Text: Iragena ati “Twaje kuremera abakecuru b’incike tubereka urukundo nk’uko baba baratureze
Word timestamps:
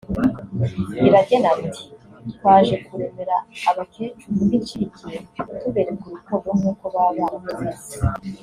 Iragena 1.07 1.47
ati 1.57 1.81
“Twaje 2.33 2.75
kuremera 2.85 3.35
abakecuru 3.69 4.35
b’incike 4.47 5.01
tubereka 5.63 6.03
urukundo 6.07 6.49
nk’uko 6.57 6.83
baba 6.93 7.21
baratureze 7.27 7.93